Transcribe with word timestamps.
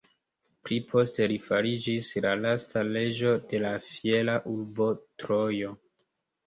Pli 0.67 0.77
poste 0.93 1.27
li 1.31 1.35
fariĝis 1.49 2.09
la 2.27 2.31
lasta 2.41 2.85
reĝo 2.89 3.37
de 3.53 3.63
la 3.67 3.75
fiera 3.93 4.41
urbo 4.57 4.93
Trojo. 5.23 5.81